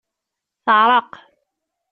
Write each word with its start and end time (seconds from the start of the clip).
Teɛreq. 0.65 1.11